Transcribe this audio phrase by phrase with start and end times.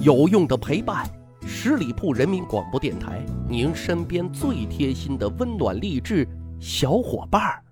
[0.00, 1.06] 有用的陪伴，
[1.46, 6.26] 十里铺人民广播电台，您身边最贴心的温暖励志
[6.58, 7.62] 小伙伴儿。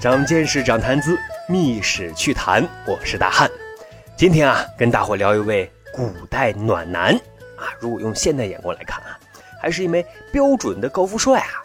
[0.00, 1.18] 长见识，长谈资，
[1.48, 3.48] 密史趣谈，我是大汉。
[4.16, 7.14] 今天啊，跟大伙聊一位古代暖男
[7.56, 7.70] 啊。
[7.78, 9.16] 如果用现代眼光来看啊，
[9.62, 11.62] 还是一枚标准的高富帅啊。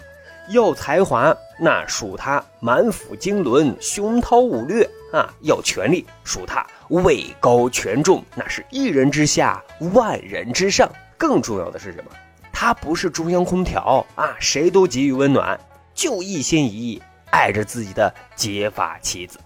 [0.49, 9.63] 要才华，那属他满腹经纶，雄韬武略啊；要权力，属他位高权重，那是一人之下，
[9.93, 10.91] 万人之上。
[11.17, 12.11] 更重要的是什么？
[12.51, 15.59] 他不是中央空调啊，谁都给予温暖，
[15.93, 19.37] 就一心一意爱着自己的结发妻子。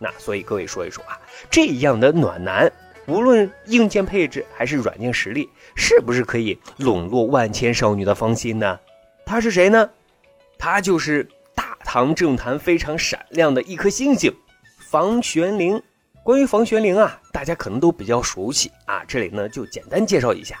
[0.00, 2.68] 那所以各位说一说啊，这样的暖男，
[3.08, 8.78] 无论硬件配置还是软件实力，是不是可以笼络万千少女的芳心呢？
[9.24, 9.88] 他是谁呢？
[10.58, 14.30] 他就是大唐政坛非常闪亮的一颗星星——
[14.90, 15.82] 房玄龄。
[16.22, 20.58] 关于房玄龄啊，大家可能都比较熟悉啊，这里呢就简单介绍一下。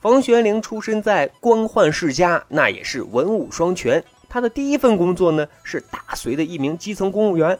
[0.00, 4.02] 房玄龄出身在官宦世家，那也是文武双全。
[4.28, 7.56] 他的第一份工作呢是大隋的一名基层公务员。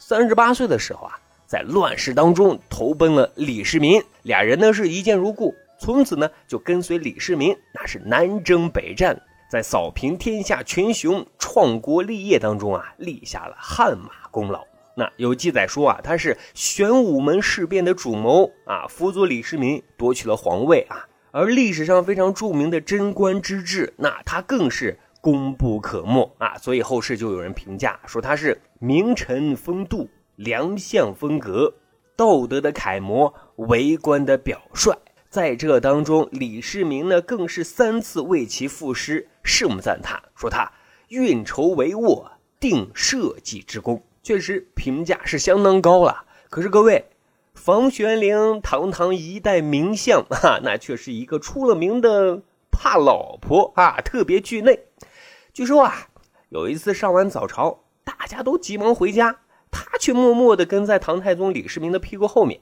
[0.00, 1.18] 三十八岁的时候啊，
[1.48, 9.18] 在乱世当中投奔了李世民，俩人呢是一见如故，从此呢就跟随李世民，那是南征北战，
[9.50, 14.62] 在扫平天下群雄、创国立业当中啊，立下了汗马功劳。
[14.94, 21.08] 那有记载说啊，他是玄武门事变的主谋啊，辅佐李世民夺取了皇位啊。
[21.30, 24.98] 而历史上非常著名的贞观之治，那他更是。
[25.20, 31.74] 功不可没啊，所以后世就有人评价说他是名臣风度、良相风格、
[32.14, 34.96] 道德的楷模、为官的表率。
[35.28, 40.70] 在这当中，李世民呢更是三次为其赋诗，盛赞他，说他
[41.08, 42.24] 运筹帷幄、
[42.60, 46.24] 定社稷之功，确实评价是相当高了。
[46.48, 47.06] 可是各位，
[47.52, 54.84] 房玄龄堂堂一代名相啊， 那却是一个出了名的怕老婆啊，特别惧内。
[55.52, 56.08] 据说啊，
[56.50, 59.40] 有一次上完早朝，大家都急忙回家，
[59.70, 62.60] 他却默默地跟在唐太宗李世民的屁股后面。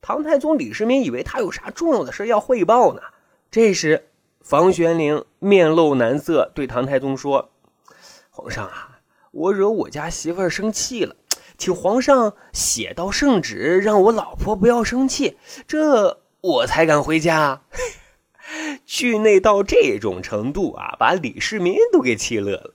[0.00, 3.02] 唐太宗李世民以为他有啥重要的事要汇报呢。
[3.50, 4.08] 这时，
[4.40, 7.50] 房玄龄面露难色，对唐太宗说
[8.30, 9.00] ：“皇上啊，
[9.32, 11.16] 我惹我家媳妇生气了，
[11.56, 15.36] 请皇上写道圣旨，让我老婆不要生气，
[15.66, 17.62] 这我才敢回家。”
[18.86, 22.74] 惧内到这种程度啊，把李世民都给气乐了。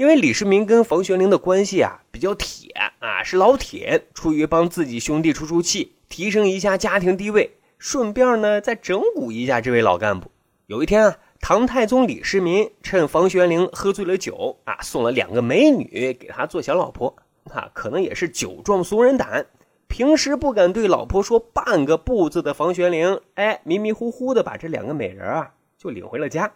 [0.00, 10.30] 因为李世民跟房玄龄的关系啊比较铁啊，是老铁，出于帮自己兄弟出出气，提升一下家庭地位，顺便呢再整蛊一下这位老干部。
[10.68, 17.14] 有一天啊，唐太宗李世民趁房玄龄喝醉了酒啊，送了两个美女给他做小老婆，
[17.50, 19.48] 啊，可能也是酒壮怂人胆。
[19.86, 26.54] 平时不敢对老婆说半个不字的房玄龄，哎，迷迷糊糊的把这两个美人啊就领回了家。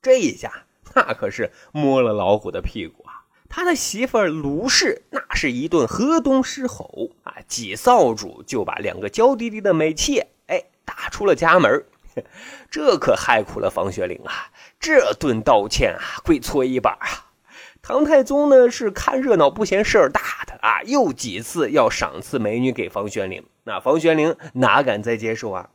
[0.00, 3.24] 这一下，那可是摸了老虎的屁股啊！
[3.48, 11.84] 他的媳妇儿卢氏那是一顿河东狮吼啊，几扫帚就把两个娇滴滴的美妾哎打出了家门。
[12.70, 14.50] 这可害苦了房玄龄啊！
[14.80, 17.30] 这顿道歉啊，跪搓衣板啊！
[17.80, 25.70] 唐太宗呢是看热闹不嫌事儿大的啊，又几次要赏赐美女给房玄龄，那房玄龄哪敢再接受啊？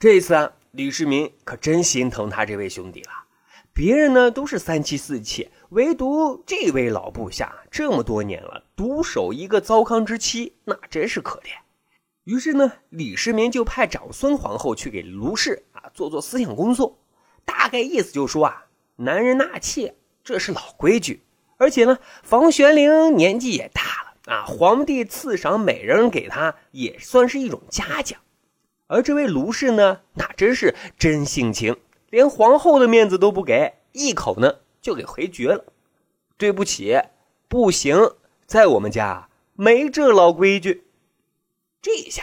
[0.00, 3.10] 这一次啊，李世民可真心疼他这位兄弟了。
[3.74, 11.48] 别人呢都是三妻四妾，唯独这位老部下这么多年了，独守一个糟糠之妻，那真是可怜。
[12.24, 16.98] 于是呢，李世民就派长孙皇后去给卢氏啊做做思想工作，
[17.44, 18.66] 大概意思就说啊，
[18.96, 21.22] 男人纳妾这是老规矩。
[21.56, 28.20] 而且呢，房玄龄年纪也大了啊，皇帝赐赏美人给他也算是一种嘉奖。
[28.86, 31.76] 而这位卢氏呢，那真是真性情，
[32.12, 35.64] 连皇后的面子都不给，一口呢就给回绝了。
[36.36, 37.00] 对不起，
[37.48, 37.96] 不行，
[38.46, 40.84] 在我们家没这老规矩。
[41.80, 42.22] 这下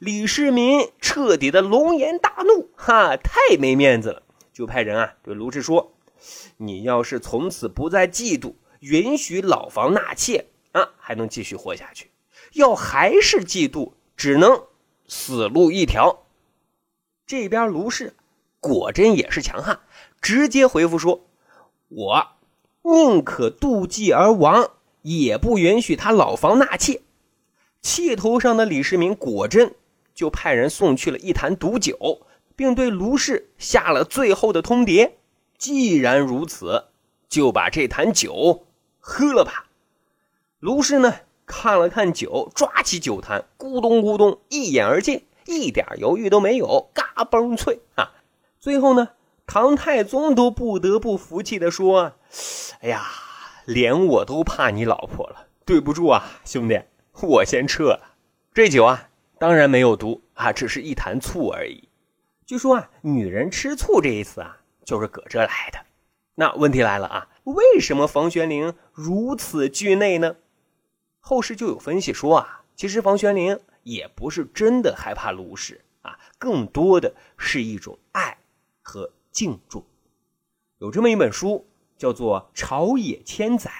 [0.00, 5.92] 李世民彻底的龙颜大怒，哈，太没面子了，就派人啊对卢氏说
[6.58, 12.06] ：“你要是从此不再嫉妒。”允许老房纳妾啊，还能继续活下去；
[12.54, 14.64] 要还是嫉妒，只能
[15.06, 16.26] 死路一条。
[17.24, 18.16] 这边卢氏
[18.62, 19.80] 果真也是强悍，
[20.20, 21.26] 直接回复说
[21.90, 22.28] ：“我
[22.82, 24.70] 宁可妒忌而亡，
[25.02, 27.02] 也不允许他老房纳妾。”
[27.82, 29.74] 气头上的李世民果真
[30.14, 32.20] 就派人送去了一坛毒酒，
[32.54, 35.10] 并对卢氏下了最后的通牒：
[35.58, 36.84] 既然如此，
[37.28, 38.64] 就把这坛酒
[39.00, 39.66] 喝了吧。
[40.60, 41.12] 卢氏呢，
[41.46, 48.12] 看了看酒，抓起酒坛，咕咚咕咚一饮而尽，一点犹豫都没有，嘎嘣脆啊！
[48.62, 49.08] 最后呢，
[49.44, 52.12] 唐太宗都不得不服气的说
[52.78, 53.04] ：“哎呀，
[53.64, 56.80] 连我都怕你老婆了，对不住啊，兄弟，
[57.22, 58.14] 我先撤了。
[58.54, 61.88] 这酒啊，当然没有毒啊，只是一坛醋而已。
[62.46, 65.80] 据说啊，女人吃醋这一词啊，就是搁这来的。
[66.36, 70.36] 那问题来了啊，为什么房玄龄如此惧内呢？
[71.18, 78.38] 后世就有分析说啊，其实房玄龄也不是真的害怕卢氏啊，更多的是一种爱。
[78.82, 79.84] 和敬重，
[80.78, 83.70] 有这么一本书叫做《朝野千载》，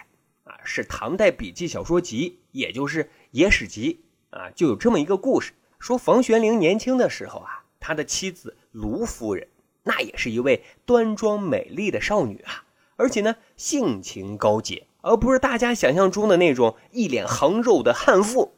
[0.50, 4.00] 啊，是唐代笔记小说集，也就是《野史集》
[4.36, 9.48] 啊，就有这么一个故事，说房玄龄年轻的时候啊，他的妻子卢夫人，
[9.82, 12.64] 那也是一位端庄美丽的少女啊，
[12.96, 18.54] 而且呢，性情高洁，而不是大家想象中的那种一脸横肉的悍妇。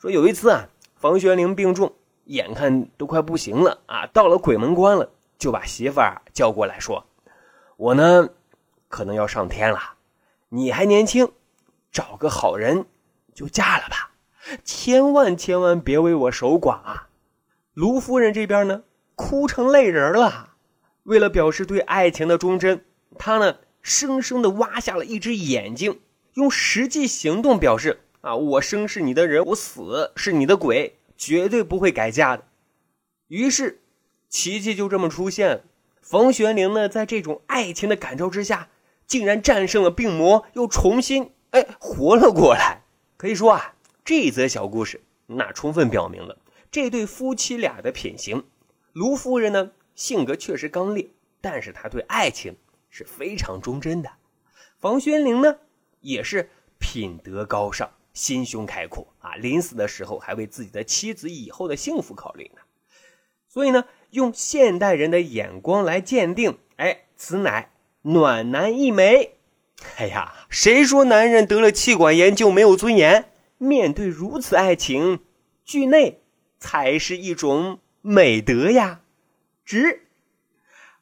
[0.00, 1.92] 说有一次啊，房玄龄病重，
[2.26, 5.10] 眼看都快不行了啊，到了鬼门关了。
[5.38, 7.06] 就把媳妇儿叫过来说
[7.78, 8.30] ：“我呢，
[8.88, 9.94] 可能要上天了，
[10.48, 11.30] 你还年轻，
[11.92, 12.86] 找个好人
[13.32, 14.10] 就嫁了吧，
[14.64, 17.08] 千万千万别为我守寡啊！”
[17.72, 18.82] 卢夫人这边呢，
[19.14, 20.54] 哭成泪人了。
[21.04, 22.84] 为了表示对爱情的忠贞，
[23.16, 26.00] 她呢，生生的挖下了一只眼睛，
[26.34, 32.42] 用实际行动表示：“啊，我生是你的人，我死是你的鬼，绝对不会改嫁的。”
[33.28, 33.80] 于是。
[34.28, 35.64] 奇迹就这么出现，
[36.02, 38.68] 房玄龄呢，在这种爱情的感召之下，
[39.06, 42.82] 竟然战胜了病魔，又重新哎活了过来。
[43.16, 46.38] 可以说啊，这则小故事那充分表明了
[46.70, 48.44] 这对夫妻俩的品行。
[48.92, 51.08] 卢夫人呢，性格确实刚烈，
[51.40, 52.56] 但是她对爱情
[52.90, 54.10] 是非常忠贞的。
[54.78, 55.56] 房玄龄呢，
[56.00, 62.60] 也是品德高尚，心胸开阔啊，临死的时候还为自己的妻子以后的幸福考虑呢。
[63.48, 63.84] 所以呢。
[64.12, 69.34] 用现代人的眼光来鉴定，哎，此乃暖男一枚。
[69.98, 73.26] 哎呀，谁说男人得了气管炎就没有尊严？
[73.58, 75.20] 面对如此爱情，
[75.62, 76.22] 惧内
[76.58, 79.02] 才是一种美德呀！
[79.62, 80.06] 值。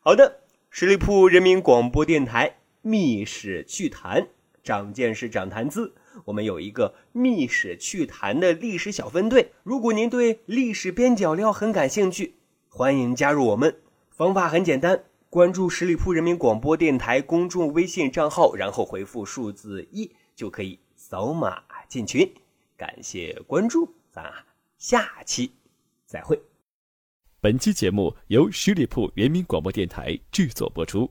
[0.00, 2.48] 好的，十里铺人民广播电台
[2.82, 4.22] 《秘史趣谈》，
[4.64, 5.94] 长见识，长谈资。
[6.24, 9.52] 我们有一个《秘史趣谈》的历史小分队。
[9.62, 12.34] 如果您对历史边角料很感兴趣，
[12.68, 13.76] 欢迎加入我们，
[14.10, 22.30] 方法很简单，关注十里铺人民广播电台公众微信账号，然后回复数字一就可以扫码进群。
[22.76, 24.32] 感谢关注，咱
[24.78, 25.52] 下期
[26.04, 26.40] 再会。
[27.40, 31.10] 本期节目由十里铺人民广播电台制作播出。